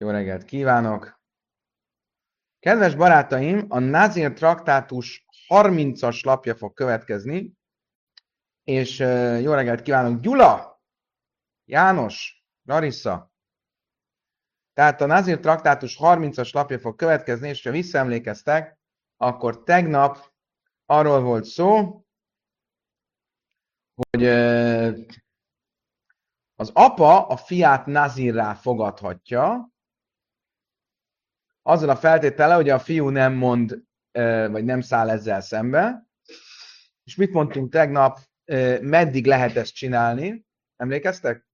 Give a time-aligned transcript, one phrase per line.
[0.00, 1.20] Jó reggelt kívánok!
[2.58, 7.52] Kedves barátaim, a Nazir traktátus 30-as lapja fog következni,
[8.64, 8.98] és
[9.42, 10.20] jó reggelt kívánok!
[10.20, 10.82] Gyula!
[11.64, 12.44] János!
[12.62, 13.32] Larissa!
[14.72, 18.78] Tehát a Nazir traktátus 30-as lapja fog következni, és ha visszaemlékeztek,
[19.16, 20.32] akkor tegnap
[20.86, 22.02] arról volt szó,
[23.94, 24.26] hogy
[26.54, 29.76] az apa a fiát Nazirrá fogadhatja,
[31.68, 33.82] azzal a feltétele, hogy a fiú nem mond,
[34.50, 36.06] vagy nem száll ezzel szembe.
[37.04, 38.18] És mit mondtunk tegnap,
[38.80, 40.46] meddig lehet ezt csinálni?
[40.76, 41.46] Emlékeztek?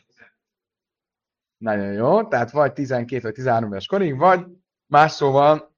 [1.57, 4.45] Nagyon jó, tehát vagy 12 vagy 13 éves korig, vagy
[4.91, 5.75] más szóval,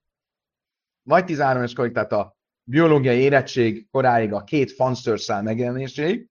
[1.02, 6.30] vagy 13 éves korig, tehát a biológiai érettség koráig a két fanszörszál megjelenéséig,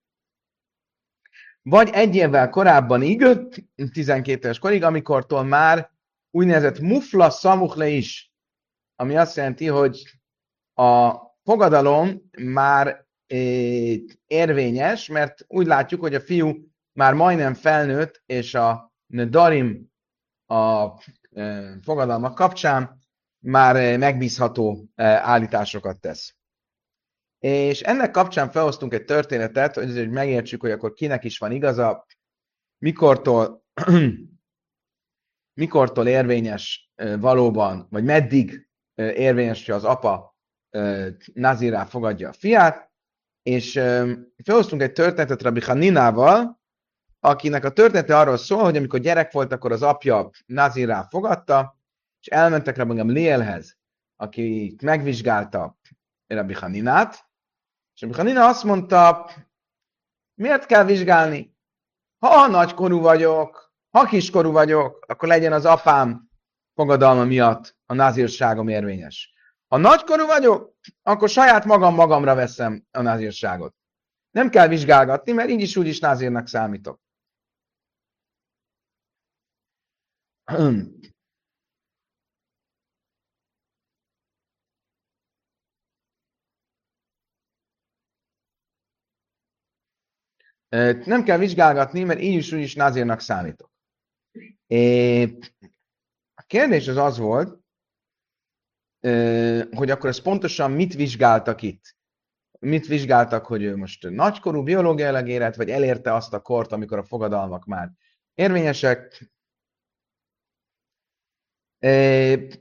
[1.62, 3.40] vagy egy évvel korábban így,
[3.92, 5.92] 12 éves korig, amikortól már
[6.32, 8.32] úgynevezett mufla szamuchle is,
[8.96, 10.20] ami azt jelenti, hogy
[10.74, 13.06] a fogadalom már
[14.28, 16.56] érvényes, mert úgy látjuk, hogy a fiú
[16.94, 19.92] már majdnem felnőtt, és a darim
[20.46, 20.88] a
[21.82, 23.00] fogadalmak kapcsán
[23.40, 26.36] már megbízható állításokat tesz.
[27.42, 32.06] És ennek kapcsán felhoztunk egy történetet, hogy, megértsük, hogy akkor kinek is van igaza,
[32.78, 33.66] mikortól,
[35.62, 40.36] mikortól érvényes valóban, vagy meddig érvényes, hogy az apa
[41.34, 42.92] Nazirá fogadja a fiát,
[43.44, 43.72] és
[44.44, 46.62] felhoztunk egy történetet Rabbi Haninával,
[47.20, 51.80] akinek a története arról szól, hogy amikor gyerek volt, akkor az apja Nazirá fogadta,
[52.20, 53.78] és elmentek Rabbi Gamlielhez,
[54.16, 55.78] aki megvizsgálta
[56.28, 57.30] Rabbi Haninát,
[58.02, 59.30] és amikor Nina azt mondta,
[60.34, 61.56] miért kell vizsgálni?
[62.20, 66.30] Ha nagykorú vagyok, ha kiskorú vagyok, akkor legyen az apám
[66.74, 69.34] fogadalma miatt a názírságom érvényes.
[69.68, 73.76] Ha nagykorú vagyok, akkor saját magam magamra veszem a názírságot.
[74.32, 77.02] Nem kell vizsgálgatni, mert így is úgy is názírnak számítok.
[91.06, 93.72] Nem kell vizsgálgatni, mert így is úgy is názírnak számítok.
[96.34, 97.60] A kérdés az az volt,
[99.72, 101.96] hogy akkor ez pontosan mit vizsgáltak itt?
[102.60, 107.04] Mit vizsgáltak, hogy ő most nagykorú biológiailag élet, vagy elérte azt a kort, amikor a
[107.04, 107.92] fogadalmak már
[108.34, 109.32] érvényesek?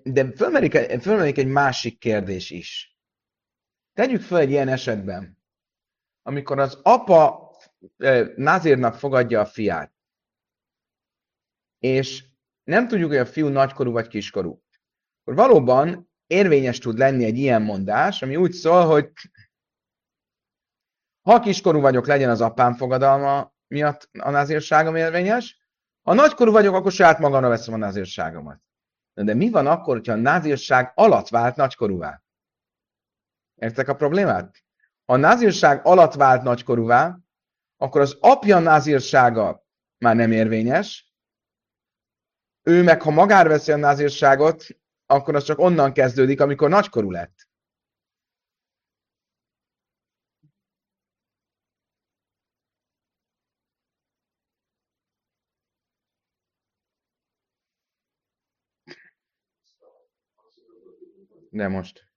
[0.03, 2.99] De fölmerik, fölmerik egy másik kérdés is.
[3.93, 5.39] Tegyük fel egy ilyen esetben,
[6.23, 7.50] amikor az apa
[8.37, 9.93] Nazírnak fogadja a fiát,
[11.79, 12.25] és
[12.63, 14.63] nem tudjuk, hogy a fiú nagykorú vagy kiskorú,
[15.21, 19.13] akkor valóban érvényes tud lenni egy ilyen mondás, ami úgy szól, hogy
[21.21, 25.59] ha kiskorú vagyok, legyen az apám fogadalma miatt a názírságom érvényes,
[26.03, 28.61] ha nagykorú vagyok, akkor saját magamra veszem a názírságomat.
[29.15, 32.23] De mi van akkor, hogyha a názírság alatt vált nagykorúvá?
[33.55, 34.65] Értek a problémát?
[35.05, 37.19] Ha a názírság alatt vált nagykorúvá,
[37.81, 39.67] akkor az apja názírsága
[39.99, 41.13] már nem érvényes,
[42.63, 44.67] ő meg, ha magára veszi a názírságot,
[45.07, 47.49] akkor az csak onnan kezdődik, amikor nagykorú lett.
[61.51, 62.10] De most.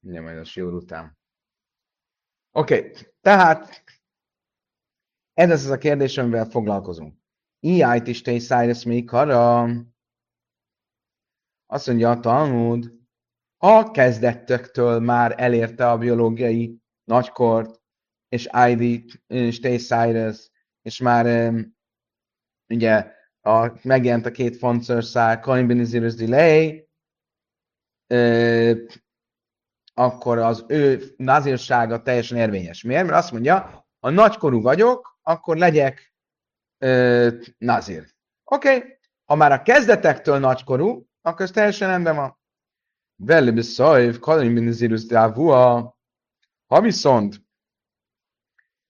[0.00, 1.18] Ugye majd a siúr után.
[2.52, 2.92] Oké, okay.
[3.20, 3.84] tehát
[5.32, 7.18] ez az a kérdés, amivel foglalkozunk.
[7.60, 9.68] Iájt is te Cyrus még kara.
[11.66, 12.98] Azt mondja a Talmud,
[13.56, 17.80] ha kezdettöktől már elérte a biológiai nagykort,
[18.28, 20.50] és ID és te Cyrus,
[20.82, 21.52] és már
[22.68, 26.88] ugye a, megjelent a két fontszország, Coin Benizirus Delay,
[30.00, 32.82] akkor az ő nazírsága teljesen érvényes.
[32.82, 33.04] Miért?
[33.04, 36.14] Mert azt mondja, ha nagykorú vagyok, akkor legyek
[36.78, 38.14] ö, nazír.
[38.44, 38.98] Oké, okay.
[39.24, 42.38] ha már a kezdetektől nagykorú, akkor ez teljesen rendben van.
[43.16, 45.98] Vele beszajv, kalim binizirus dávua.
[46.66, 47.42] Ha viszont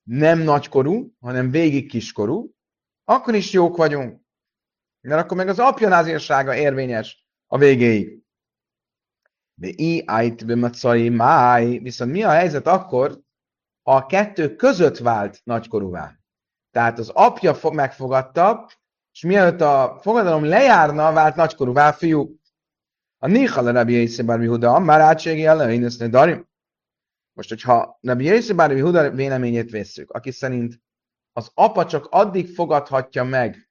[0.03, 2.55] nem nagykorú, hanem végig kiskorú,
[3.05, 4.21] akkor is jók vagyunk.
[5.01, 8.23] Mert akkor meg az apja názírsága érvényes a végéig.
[9.61, 10.55] De i ájt be
[11.09, 11.79] máj.
[11.79, 13.21] Viszont mi a helyzet akkor,
[13.83, 16.15] ha a kettő között vált nagykorúvá?
[16.71, 18.71] Tehát az apja megfogadta,
[19.13, 22.39] és mielőtt a fogadalom lejárna, vált nagykorúvá fiú.
[23.19, 26.49] A Nichal a Rabbi Yészebár Huda, már átségi ellen, darim.
[27.33, 30.81] Most, hogyha Rabbi Yészebár Huda véleményét vesszük, aki szerint
[31.33, 33.71] az apa csak addig fogadhatja meg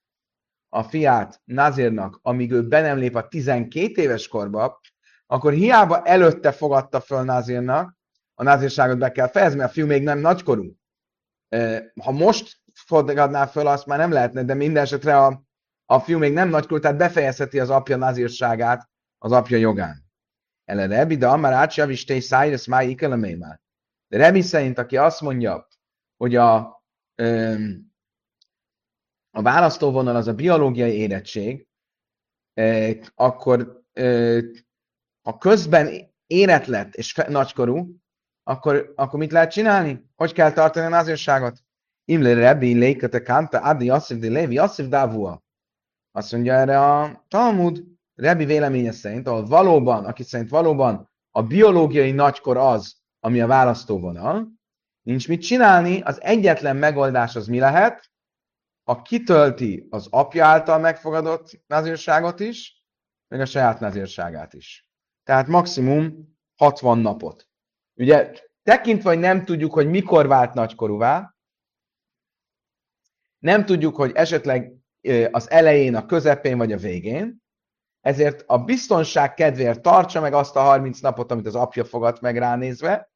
[0.70, 4.80] a fiát Nazirnak, amíg ő be nem lép a 12 éves korba,
[5.32, 7.98] akkor hiába előtte fogadta föl Nazirnak,
[8.34, 10.76] a nazírságot be kell fejezni, mert a fiú még nem nagykorú.
[12.02, 15.44] Ha most fogadná föl, azt már nem lehetne, de minden esetre a,
[15.86, 20.04] a fiú még nem nagykorú, tehát befejezheti az apja nazírságát az apja jogán.
[20.66, 23.62] Ele Rebi, de amár átsavisté szájresz máj ikelemémál.
[24.08, 25.68] De Rebi szerint, aki azt mondja,
[26.18, 26.56] hogy a,
[29.32, 31.68] a választóvonal az a biológiai érettség,
[33.16, 33.84] akkor
[35.30, 37.96] ha közben érett lett és nagykorú,
[38.44, 40.10] akkor, akkor mit lehet csinálni?
[40.16, 41.60] Hogy kell tartani a názírságot?
[42.06, 45.44] Imle Rebbi, Lékete, Kanta, Adi, Asszif, de Lévi, Asszif, Dávua.
[46.12, 47.84] Azt mondja erre a Talmud,
[48.16, 54.48] Rebbi véleménye szerint, ahol valóban, aki szerint valóban a biológiai nagykor az, ami a választóvonal,
[55.02, 58.12] nincs mit csinálni, az egyetlen megoldás az mi lehet?
[58.84, 62.84] Ha kitölti az apja által megfogadott nazírságot is,
[63.28, 64.89] meg a saját nazírságát is.
[65.30, 67.48] Tehát maximum 60 napot.
[67.96, 68.32] Ugye
[68.64, 71.36] tekintve, hogy nem tudjuk, hogy mikor vált nagykorúvá,
[73.40, 74.74] nem tudjuk, hogy esetleg
[75.32, 77.44] az elején, a közepén vagy a végén,
[78.00, 82.38] ezért a biztonság kedvéért tartsa meg azt a 30 napot, amit az apja fogad meg
[82.38, 83.12] ránézve,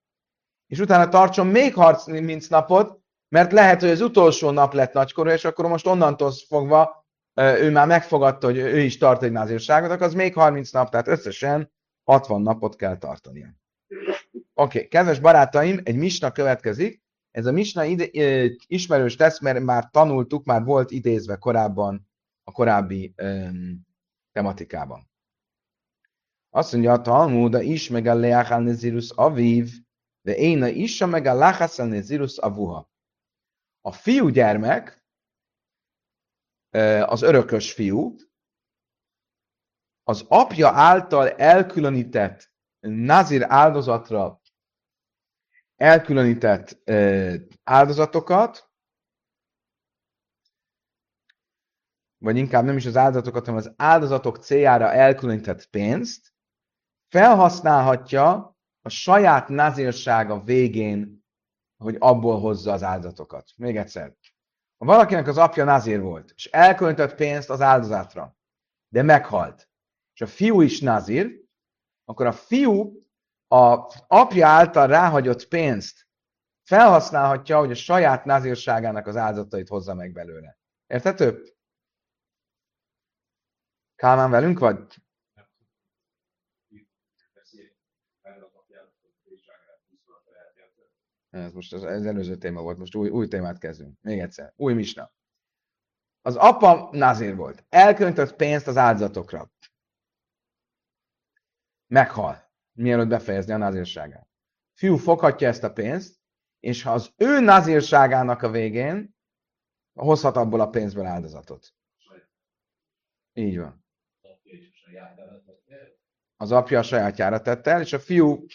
[0.67, 2.99] és utána tartson még 30 napot,
[3.29, 7.05] mert lehet, hogy az utolsó nap lett nagykorú, és akkor most onnantól fogva
[7.35, 11.07] ő már megfogadta, hogy ő is tart egy názírságot, akkor az még 30 nap, tehát
[11.07, 11.71] összesen
[12.03, 13.53] 60 napot kell tartania.
[14.53, 14.87] Oké, okay.
[14.87, 17.01] kedves barátaim, egy misna következik.
[17.31, 18.09] Ez a misna ide,
[18.67, 22.07] ismerős tesz, mert már tanultuk, már volt idézve korábban
[22.43, 23.87] a korábbi um,
[24.31, 25.11] tematikában.
[26.49, 29.71] Azt mondja a Talmud, is meg a leachal nezirus aviv,
[30.21, 32.91] de én a is meg a lachaszel nezirus avuha.
[33.81, 35.03] A fiú gyermek,
[37.05, 38.15] az örökös fiú,
[40.03, 44.41] az apja által elkülönített nazir áldozatra
[45.75, 46.89] elkülönített
[47.63, 48.71] áldozatokat,
[52.17, 56.33] vagy inkább nem is az áldozatokat, hanem az áldozatok céljára elkülönített pénzt,
[57.07, 61.25] felhasználhatja a saját nazírsága végén,
[61.77, 63.51] hogy abból hozza az áldozatokat.
[63.55, 64.15] Még egyszer.
[64.77, 68.37] Ha valakinek az apja nazír volt, és elkülönített pénzt az áldozatra,
[68.87, 69.69] de meghalt,
[70.13, 71.41] és a fiú is nazír,
[72.05, 73.03] akkor a fiú
[73.47, 76.07] a apja által ráhagyott pénzt
[76.63, 80.57] felhasználhatja, hogy a saját nazírságának az áldozatait hozza meg belőle.
[80.87, 81.43] Érthető?
[83.95, 85.01] Kálmán velünk vagy?
[91.29, 93.97] Ez most az, az előző téma volt, most új, új témát kezdünk.
[94.01, 95.11] Még egyszer, új misna.
[96.21, 97.65] Az apa nazír volt.
[97.69, 99.51] Elköntött pénzt az áldozatokra.
[101.87, 104.27] Meghal, mielőtt befejezni a nazírságát.
[104.73, 106.21] Fiú foghatja ezt a pénzt,
[106.59, 109.15] és ha az ő nazírságának a végén
[109.93, 111.73] hozhat abból a pénzből áldozatot.
[113.33, 113.83] Így van
[116.43, 118.45] az apja a sajátjára tette el, és a fiú...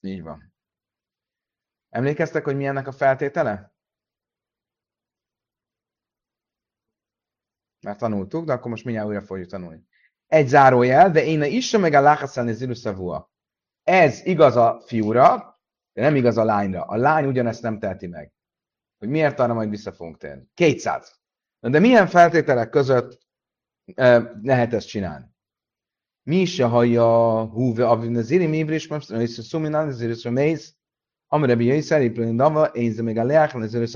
[0.00, 0.54] Így van.
[1.88, 3.74] Emlékeztek, hogy milyennek a feltétele?
[7.80, 9.87] Már tanultuk, de akkor most mindjárt újra fogjuk tanulni
[10.28, 12.62] egy zárójel, de én is meg a láhaszán ez
[13.82, 15.58] Ez igaz a fiúra,
[15.92, 16.82] de nem igaz a lányra.
[16.82, 18.32] A lány ugyanezt nem teheti meg.
[18.98, 20.48] Hogy miért arra majd vissza fogunk térni.
[20.54, 21.20] 200.
[21.60, 23.26] De milyen feltételek között
[23.94, 25.36] eh, lehet ezt csinálni?
[26.22, 30.76] Mi is a haja húve, avin az irim ibris, most a szuminán, az iris mész,
[31.26, 33.92] amire bi jöjszer, iplőn dava, én még a leákon, az iris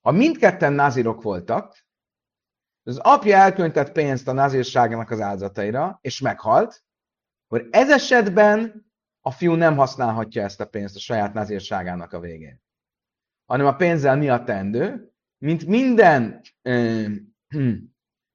[0.00, 1.85] Ha mindketten názirok voltak,
[2.86, 6.84] az apja elkülönített pénzt a nazírságának az áldozataira, és meghalt,
[7.44, 8.86] akkor ez esetben
[9.20, 12.62] a fiú nem használhatja ezt a pénzt a saját nazírságának a végén.
[13.44, 15.12] Hanem a pénzzel mi a tendő?
[15.38, 17.12] Mint minden eh,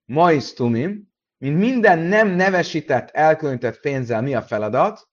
[0.05, 5.09] maisztumim, mint minden nem nevesített, elkülönített pénzzel mi a feladat?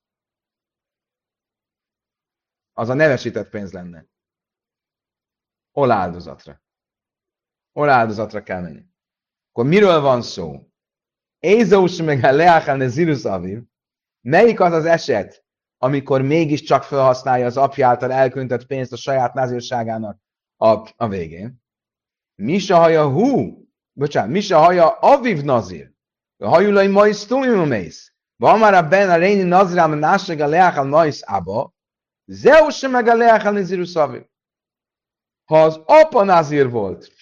[2.72, 4.06] Az a nevesített pénz lenne.
[5.72, 6.62] Hol áldozatra?
[7.72, 8.87] Hol áldozatra kell menni?
[9.58, 10.68] Akkor miről van szó?
[11.38, 13.62] Ézós meg a leáchán zirus aviv.
[14.20, 15.44] Melyik az az eset,
[15.78, 20.20] amikor mégiscsak felhasználja az apja által elköntött pénzt a saját názírságának
[20.56, 21.62] a, a végén?
[22.34, 23.62] Misa haja hú,
[23.92, 25.92] bocsánat, Misa haja aviv nazir.
[26.38, 28.12] Hajulai majsz tumimumész.
[28.36, 31.74] Van már a ben a réni nazirám náseg a leáchán majsz abba.
[32.24, 34.22] Zeus meg a leáchán zirus aviv.
[35.44, 37.12] Ha az apa nazír volt,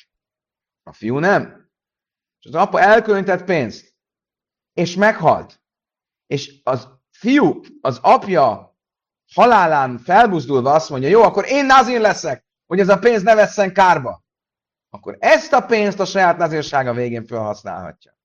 [0.83, 1.66] a fiú nem,
[2.47, 3.95] és az apa elkönyvtett pénzt,
[4.73, 5.61] és meghalt,
[6.27, 8.77] és az fiú, az apja
[9.35, 13.73] halálán felbuzdulva azt mondja, jó, akkor én nazír leszek, hogy ez a pénz ne vesszen
[13.73, 14.25] kárba,
[14.89, 18.19] akkor ezt a pénzt a saját nazírsága végén felhasználhatja.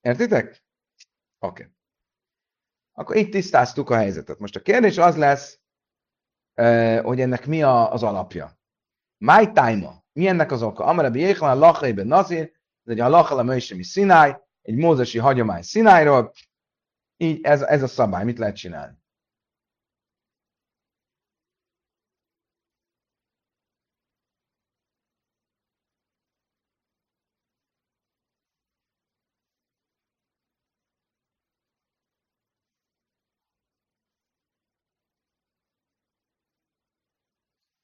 [0.00, 0.64] Értitek?
[1.38, 1.62] Oké.
[1.62, 1.74] Okay.
[2.92, 4.38] Akkor itt tisztáztuk a helyzetet.
[4.38, 5.60] Most a kérdés az lesz,
[7.02, 8.58] hogy ennek mi az alapja.
[9.16, 10.84] My time Mi ennek az oka?
[10.84, 12.52] Amara bi Jéhan, a Lachaiben Nazir,
[12.84, 16.32] ez egy a Lachal a Szináj, egy mózesi hagyomány Szinájról.
[17.16, 18.96] Így ez, ez a szabály, mit lehet csinálni?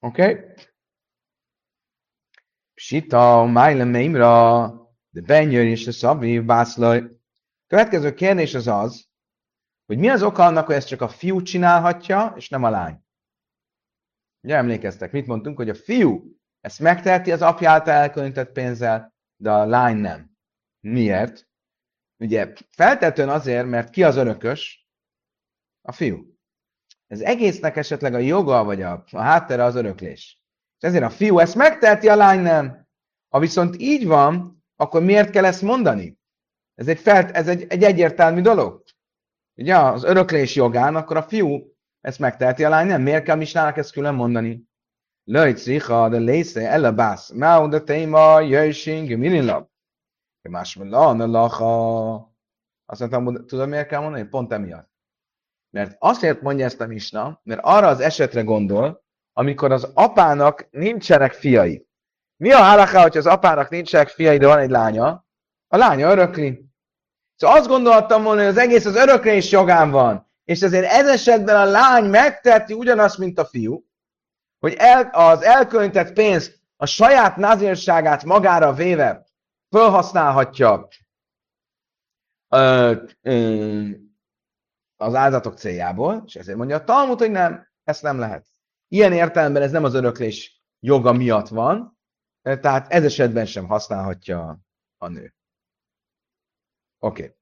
[0.01, 0.23] Oké?
[0.23, 0.74] Okay?
[2.87, 4.69] Sita, Májle Meimra,
[5.11, 7.03] de Benyőr és a Szabi, Bászlaj.
[7.67, 9.09] Következő kérdés az az,
[9.87, 13.05] hogy mi az oka annak, hogy ezt csak a fiú csinálhatja, és nem a lány.
[14.41, 19.51] Ugye emlékeztek, mit mondtunk, hogy a fiú ezt megteheti az apja által elkülönített pénzzel, de
[19.51, 20.37] a lány nem.
[20.81, 21.49] Miért?
[22.19, 24.89] Ugye feltetően azért, mert ki az örökös?
[25.83, 26.37] A fiú.
[27.07, 30.44] Ez egésznek esetleg a joga, vagy a, a háttere az öröklés.
[30.85, 32.87] És ezért a fiú ezt megteheti, a lány nem.
[33.29, 36.19] Ha viszont így van, akkor miért kell ezt mondani?
[36.75, 38.85] Ez egy, felt, ez egy, egy egyértelmű dolog.
[39.57, 43.03] Ugye az öröklés jogán, akkor a fiú ezt megteheti, a lány nem.
[43.03, 44.69] Miért kell Misnának ezt külön mondani?
[45.25, 49.71] Löjt richa, de lésze, elabász, máu, de téma, jöjsing, mininlap.
[50.49, 52.15] Más mondja, lacha.
[52.87, 54.25] Azt mondtam, tudod miért kell mondani?
[54.25, 54.91] Pont emiatt.
[55.71, 59.04] Mert azért mondja ezt a misna, mert arra az esetre gondol,
[59.37, 61.87] amikor az apának nincsenek fiai.
[62.37, 65.27] Mi a halaká, hogy az apának nincsenek fiai, de van egy lánya?
[65.69, 66.65] A lánya örökli.
[67.37, 70.31] Szóval azt gondoltam volna, hogy az egész az öröklés jogán van.
[70.45, 73.85] És ezért ez esetben a lány megteheti ugyanazt, mint a fiú,
[74.59, 79.27] hogy el, az elkönyvtett pénzt a saját nazírságát magára véve
[79.71, 80.89] felhasználhatja
[82.49, 83.89] ö, ö,
[84.97, 88.47] az áldatok céljából, és ezért mondja a Talmud, hogy nem, ezt nem lehet.
[88.95, 91.99] Ilyen értelemben ez nem az öröklés joga miatt van,
[92.43, 94.61] tehát ez esetben sem használhatja
[94.97, 95.35] a nő.
[96.99, 97.23] Oké.
[97.23, 97.37] Okay.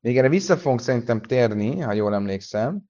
[0.00, 2.82] Még erre vissza fogunk szerintem térni, ha jól emlékszem.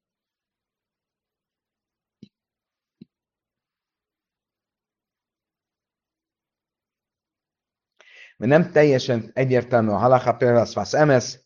[8.36, 11.40] Mert nem teljesen egyértelmű a halacha, például az MS,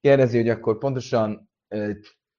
[0.00, 1.50] kérdezi, hogy akkor pontosan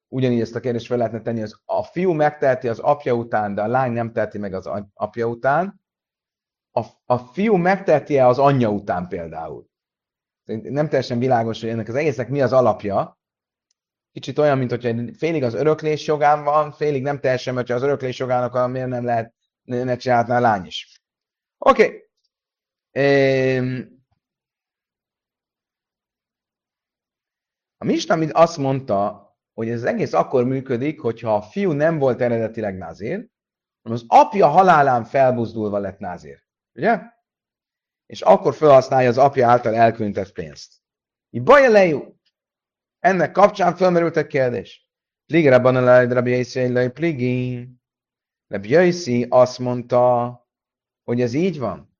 [0.08, 3.62] ugyanígy ezt a kérdést fel lehetne tenni, az a fiú megteheti az apja után, de
[3.62, 5.82] a lány nem teheti meg az apja után.
[6.72, 9.70] A, a fiú megteheti-e az anyja után például?
[10.46, 13.20] Nem teljesen világos, hogy ennek az egésznek mi az alapja.
[14.12, 18.20] Kicsit olyan, mint hogyha félig az öröklés jogán van, félig nem teljesen, mert az öröklés
[18.20, 19.34] jogának miért nem lehet,
[19.64, 21.02] ne csinálhatná a lány is.
[21.58, 21.84] Oké.
[21.84, 22.06] Okay.
[27.78, 29.26] A Misna azt mondta,
[29.58, 33.30] hogy ez egész akkor működik, hogyha a fiú nem volt eredetileg názér,
[33.82, 36.44] hanem az apja halálán felbuzdulva lett názér.
[36.76, 37.02] Ugye?
[38.06, 40.74] És akkor felhasználja az apja által elkülönített pénzt.
[41.30, 41.96] I baj
[43.00, 44.90] Ennek kapcsán felmerült egy kérdés.
[45.26, 47.70] Pligrában a lejt Rabbi Yisrael pligi.
[48.48, 50.32] Rabbi azt mondta,
[51.04, 51.98] hogy ez így van.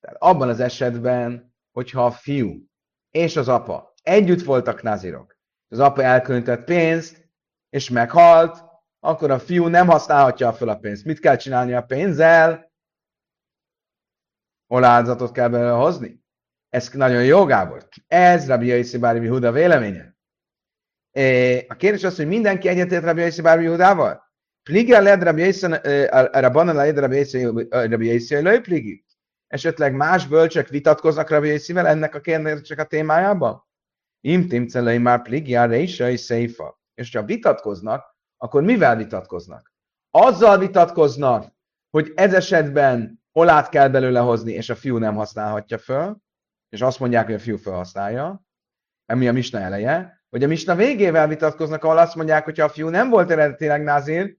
[0.00, 2.64] Tehát abban az esetben, hogyha a fiú
[3.10, 5.39] és az apa együtt voltak nazirok.
[5.72, 7.28] Az apa elkülönített pénzt,
[7.68, 8.64] és meghalt,
[9.00, 11.04] akkor a fiú nem használhatja fel a pénzt.
[11.04, 12.72] Mit kell csinálni a pénzzel?
[14.66, 16.24] Hol kell belőle hozni?
[16.68, 17.88] Ez nagyon jó, Gábor.
[18.06, 20.16] Ez Rabbi Yaisi Bárbi Huda véleménye.
[21.68, 24.28] A kérdés az, hogy mindenki egyetért Rabbi Yaisi Bárbi Hudával?
[24.62, 25.66] Pligia led Rabbi Yaisi,
[26.30, 29.04] Rabbanan led Rabbi Yaisi, pligi?
[29.46, 33.68] Esetleg más bölcsök vitatkoznak Rabbi Yaisivel ennek a kérdések a témájában?
[34.20, 36.80] Im timcelei már pligia reisai szeifa.
[36.94, 39.72] És ha vitatkoznak, akkor mivel vitatkoznak?
[40.10, 41.52] Azzal vitatkoznak,
[41.90, 46.16] hogy ez esetben olát kell belőle hozni, és a fiú nem használhatja föl,
[46.68, 48.44] és azt mondják, hogy a fiú felhasználja,
[49.06, 52.68] ami a misna eleje, hogy a misna végével vitatkoznak, ahol azt mondják, hogy ha a
[52.68, 54.36] fiú nem volt eredetileg názír,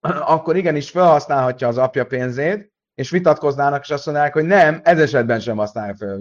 [0.34, 5.40] akkor igenis felhasználhatja az apja pénzét, és vitatkoznának, és azt mondanák, hogy nem, ez esetben
[5.40, 6.20] sem használja fel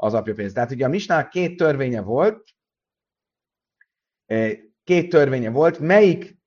[0.00, 0.54] az apja pénzt.
[0.54, 2.44] Tehát ugye a misnák két törvénye volt,
[4.84, 6.38] két törvénye volt, melyik,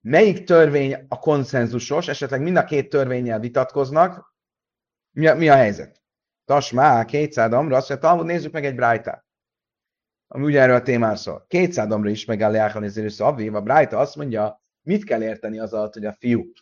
[0.00, 4.34] melyik törvény a konszenzusos, esetleg mind a két törvényel vitatkoznak,
[5.10, 6.02] mi a, mi a helyzet?
[6.44, 9.24] Tasmá, 200 amra, azt mondja, Talmud, nézzük meg egy brájtát.
[10.28, 11.44] Ami ugye erről a témáról szól.
[11.48, 12.38] 200 amra is meg
[12.78, 16.52] nézni, Aviv, a brájta azt mondja, mit kell érteni az alatt, hogy a fiú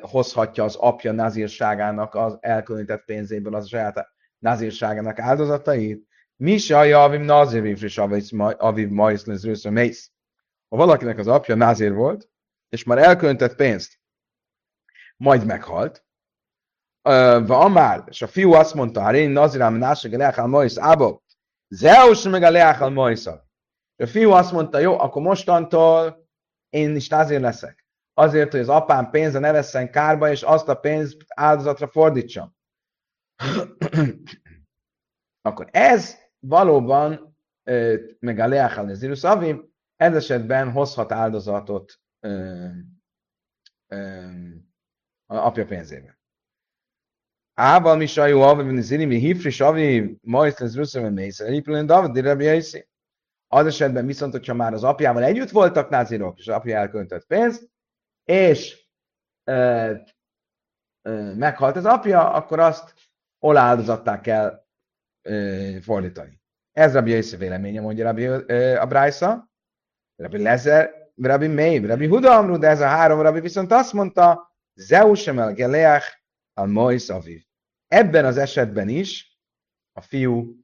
[0.00, 4.13] hozhatja az apja nazírságának az elkülönített pénzéből az saját
[4.44, 6.08] nazírságának áldozatait?
[6.36, 7.98] Mi se a javim nazir és
[8.56, 10.10] aviv majsz lesz mész.
[10.68, 12.28] Ha valakinek az apja nazír volt,
[12.68, 14.00] és már elkülönített pénzt,
[15.16, 16.04] majd meghalt,
[17.46, 21.22] va amár, és a fiú azt mondta, hát én nazirám násig leállál majsz, ába,
[21.68, 23.48] zeus meg a leállál majszal.
[23.96, 26.26] A fiú azt mondta, jó, akkor mostantól
[26.68, 27.86] én is nazír leszek.
[28.14, 32.56] Azért, hogy az apám pénze ne vesszen kárba, és azt a pénzt áldozatra fordítsam.
[35.48, 37.36] akkor ez valóban
[38.18, 39.24] meg a Leachal Nezirus
[39.96, 42.66] ez esetben hozhat áldozatot ö,
[43.86, 44.28] ö,
[45.26, 46.18] a apja pénzében.
[47.54, 52.62] Ával mi sajó avim, zini mi hifris avi, majsz lesz russzöven mészre, hipülön David, Rabbi
[53.46, 57.70] Az esetben viszont, hogyha már az apjával együtt voltak názirok, és apja elköntött pénzt,
[58.24, 58.88] és
[59.44, 59.94] ö,
[61.02, 62.94] ö, meghalt az apja, akkor azt
[63.44, 64.64] oláldozattá kell
[65.82, 66.40] fordítani.
[66.72, 68.26] Ez Rabbi Yosef véleménye, mondja Rabbi
[68.76, 69.50] a Brájsza.
[70.16, 70.90] Rabbi Lezer,
[71.22, 75.52] Rabbi Meir, Rabbi Huda Amru, de ez a három Rabbi viszont azt mondta, Zeusem el
[75.52, 76.06] Geleach
[76.52, 77.44] al Mois Aviv.
[77.88, 79.38] Ebben az esetben is
[79.92, 80.56] a fiú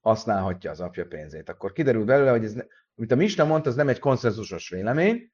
[0.00, 1.48] használhatja az apja pénzét.
[1.48, 2.54] Akkor kiderül belőle, hogy ez,
[2.96, 5.32] amit a Misna mondta, az nem egy konszenzusos vélemény,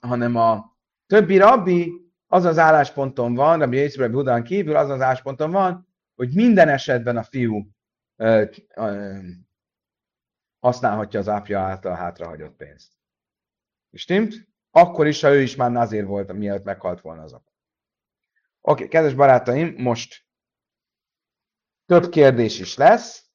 [0.00, 0.76] hanem a
[1.06, 1.92] többi rabbi
[2.26, 6.68] az az állásponton van, Rabbi Yosef, Rabbi Hudán kívül az az állásponton van, hogy minden
[6.68, 7.66] esetben a fiú
[10.58, 12.92] használhatja az apja által hátrahagyott pénzt.
[13.90, 14.48] És stimmt?
[14.70, 17.54] Akkor is, ha ő is már nazér volt, mielőtt meghalt volna az apa.
[18.60, 20.24] Oké, kedves barátaim, most
[21.86, 23.30] több kérdés is lesz,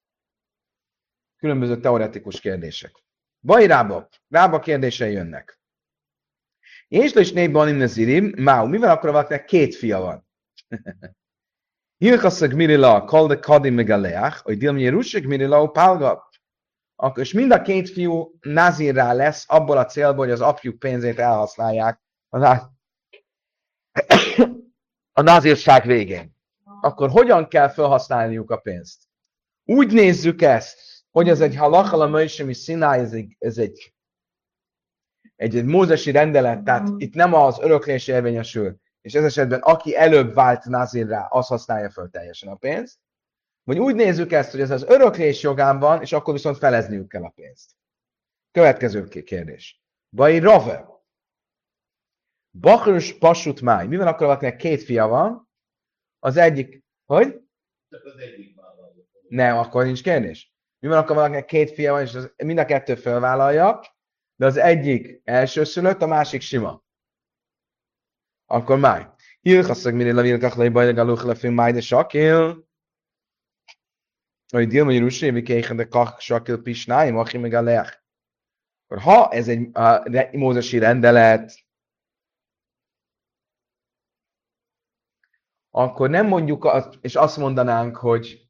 [1.38, 3.04] különböző teoretikus kérdések.
[3.40, 5.60] Baj rába, rába kérdései jönnek.
[6.88, 10.28] És is négy banim nezirim, máu, mivel akkor valakinek két fia van?
[12.02, 16.30] Hilchaszak mirila, kal de kadim megaleach, hogy dilm Jerusik mirila, pálga.
[16.96, 21.20] Akkor, és mind a két fiú nazirrá lesz abból a célból, hogy az apjuk pénzét
[21.20, 22.46] elhasználják a,
[25.20, 26.36] a nazírság végén.
[26.82, 29.04] Akkor hogyan kell felhasználniuk a pénzt?
[29.66, 33.94] Úgy nézzük ezt, hogy ez egy halakala möjsemi szináj, ez egy, ez egy,
[35.36, 40.34] egy, egy mózesi rendelet, tehát itt nem az öröklés érvényesül, és ez esetben aki előbb
[40.34, 43.00] vált Nazirrá, az használja föl teljesen a pénzt.
[43.64, 47.24] Vagy úgy nézzük ezt, hogy ez az öröklés jogán van, és akkor viszont felezniük kell
[47.24, 47.72] a pénzt.
[48.52, 49.82] Következő kérdés.
[50.16, 50.90] Baj Rave.
[52.60, 53.88] Bachrus Pasut Máj.
[53.88, 55.50] Mivel akkor valakinek két fia van?
[56.20, 57.42] Az egyik, hogy?
[57.90, 58.56] Csak az egyik
[59.28, 60.54] Nem, akkor nincs kérdés.
[60.80, 63.80] Mivel akkor valakinek két fia van, és az, mind a kettő felvállalja,
[64.36, 66.84] de az egyik elsőszülött, a másik sima
[68.52, 69.08] akkor máj.
[69.42, 72.68] Hilchaszak mire levil kachlai bajlag aluch lefil máj de sakil.
[74.48, 78.00] Hogy díl mondja Rusévi kéhen de kach sakil pisnáim, aki meg a leach.
[78.88, 81.54] Akkor ha ez egy a, mózesi rendelet,
[85.70, 88.50] akkor nem mondjuk, azt, és azt mondanánk, hogy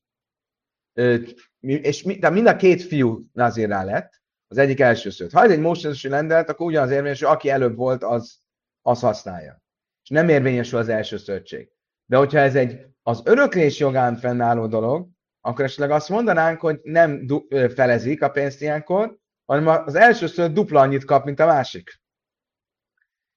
[1.60, 5.32] és de mind a két fiú nazírá lett, az egyik első szőt.
[5.32, 8.40] Ha ez egy mózesi rendelet, akkor ugyanaz érvényes, hogy aki előbb volt, az,
[8.82, 9.61] az használja
[10.12, 11.69] nem érvényesül az első szövetség.
[12.06, 15.08] De hogyha ez egy az öröklés jogán fennálló dolog,
[15.41, 20.54] akkor esetleg azt mondanánk, hogy nem du- felezik a pénzt ilyenkor, hanem az első szőt
[20.54, 22.02] dupla annyit kap, mint a másik.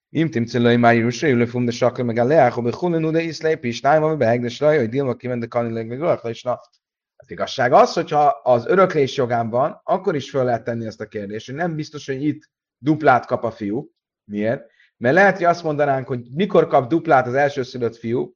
[0.09, 3.59] Imtim cilai már jusra, ülő fum de sakra meg a leák, hogy hulen ude iszlej
[3.59, 6.71] pisnáj, vagy beheg, de sraj, hogy dilma kiment a kanileg meg ölakla is naft.
[7.17, 11.07] Az igazság az, hogyha az öröklés jogán van, akkor is föl lehet tenni ezt a
[11.07, 13.91] kérdést, hogy nem biztos, hogy itt duplát kap a fiú.
[14.25, 14.73] Miért?
[14.97, 18.35] Mert lehet, hogy azt mondanánk, hogy mikor kap duplát az elsőszülött fiú,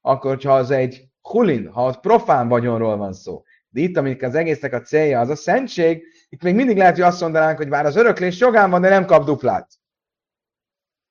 [0.00, 4.34] akkor, ha az egy hulin, ha ott profán vagyonról van szó, de itt, amik az
[4.34, 7.86] egésznek a célja, az a szentség, itt még mindig lehet, hogy azt mondanánk, hogy bár
[7.86, 9.72] az öröklés jogán van, de nem kap duplát.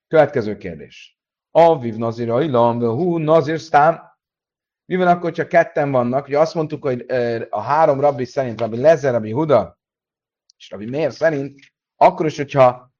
[0.07, 1.19] Következő kérdés.
[1.51, 3.99] Aviv nazira ilam, hú nazir sztám.
[4.85, 6.27] Mi van akkor, ha ketten vannak?
[6.27, 7.05] Ugye azt mondtuk, hogy
[7.49, 9.79] a három rabbi szerint, rabbi Lezer, rabbi Huda,
[10.57, 11.59] és rabbi Mér szerint,
[11.95, 12.90] akkor is, hogyha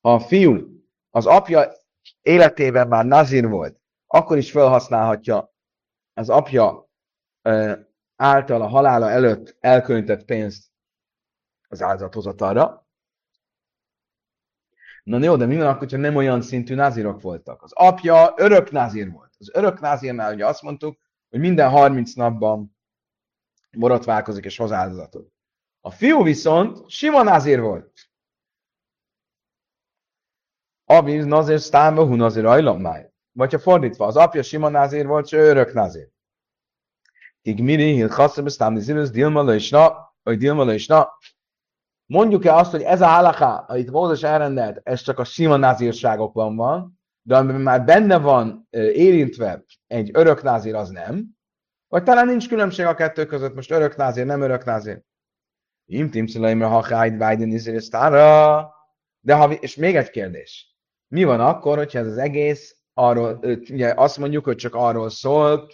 [0.00, 1.72] a fiú az apja
[2.22, 5.54] életében már nazir volt, akkor is felhasználhatja
[6.14, 6.88] az apja
[8.16, 10.66] által a halála előtt elkülönített pénzt
[11.68, 12.86] az áldozathozatalra.
[15.02, 17.62] Na jó, de mi van akkor, hogyha nem olyan szintű názirok voltak?
[17.62, 19.34] Az apja örök názír volt.
[19.38, 22.76] Az örök názírnál ugye azt mondtuk, hogy minden 30 napban
[23.70, 25.32] borotválkozik és hoz áldozatot.
[25.80, 27.97] A fiú viszont sima názír volt.
[30.90, 33.10] Aviv nazir sztánva hu nazir ajlammáj.
[33.32, 36.08] Vagy ha fordítva, az apja sima názír volt, és ő örök názír.
[37.42, 41.18] Tigmiri, hil chasszab, sztámni zirőz, dilma na, vagy dilma na.
[42.06, 47.00] Mondjuk-e azt, hogy ez a halaká, amit Mózes elrendelt, ez csak a sima názírságokban van,
[47.22, 51.26] de amiben már benne van érintve egy örök názír, az nem.
[51.88, 55.02] Vagy talán nincs különbség a kettő között, most örök názír, nem örök názír.
[56.24, 57.60] Szüleimre, ha hájt vájden
[59.20, 60.77] De ha, és még egy kérdés.
[61.08, 63.40] Mi van akkor, hogyha ez az egész arról,
[63.70, 65.68] ugye azt mondjuk, hogy csak arról szól,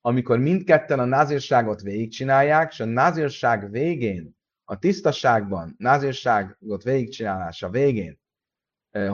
[0.00, 8.20] amikor mindketten a názírságot végigcsinálják, és a názírság végén, a tisztaságban, názírságot végigcsinálása végén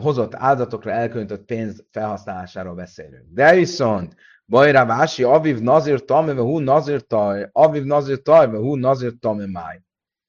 [0.01, 3.27] hozott áldozatokra elköltött pénz felhasználásáról beszélünk.
[3.29, 4.15] De viszont,
[4.47, 9.81] Bajra Vási, Aviv Nazir Tame, Hú Nazir Taj, Aviv Nazir Taj, Hú Nazir Tame Máj.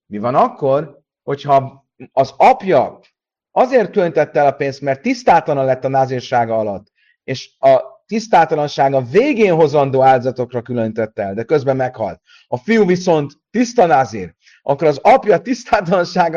[0.06, 3.00] Mi van akkor, hogyha az apja
[3.58, 6.88] azért költette el a pénzt, mert tisztátlan lett a názírsága alatt,
[7.24, 12.22] és a tisztátalansága végén hozandó áldozatokra különítette el, de közben meghalt.
[12.48, 15.42] A fiú viszont tiszta názír, akkor az apja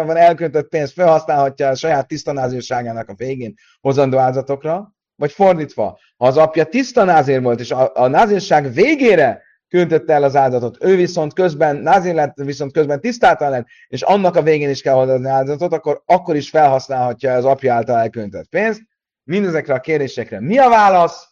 [0.05, 6.37] van elköntött pénzt felhasználhatja a saját tisztanázírságának a végén hozandó áldozatokra, vagy fordítva, ha az
[6.37, 11.77] apja tisztanázér volt, és a, a názírság végére köntötte el az áldozatot, ő viszont közben,
[11.77, 16.03] názír lett, viszont közben tisztáltan lett, és annak a végén is kell hozni áldozatot, akkor,
[16.05, 18.83] akkor is felhasználhatja az apja által elköntött pénzt.
[19.23, 21.29] Mindezekre a kérdésekre mi a válasz?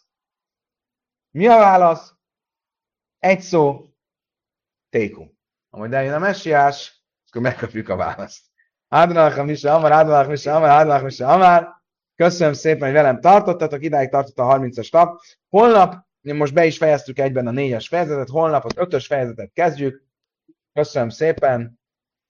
[1.31, 2.13] Mi a válasz?
[3.19, 3.85] Egy szó.
[5.69, 8.45] Ha majd eljön a messiás, akkor megkapjuk a választ.
[8.87, 11.75] Ádonach Misa Amar, Ádonach Misa Amar, Ádonach Misa Amar.
[12.15, 15.21] Köszönöm szépen, hogy velem tartottatok, idáig tartott a 30-as nap.
[15.49, 20.05] Holnap, most be is fejeztük egyben a négyes fejezetet, holnap az ötös fejezetet kezdjük.
[20.73, 21.79] Köszönöm szépen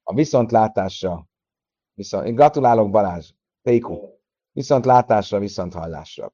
[0.03, 1.27] a viszontlátásra.
[1.93, 3.31] Viszont, gratulálok Balázs,
[3.61, 4.15] Péku.
[4.51, 6.33] Viszontlátásra, viszont hallásra.